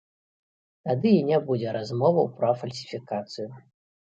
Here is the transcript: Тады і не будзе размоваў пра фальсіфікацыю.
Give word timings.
Тады 0.87 1.11
і 1.17 1.19
не 1.27 1.39
будзе 1.49 1.75
размоваў 1.77 2.31
пра 2.41 2.49
фальсіфікацыю. 2.63 3.49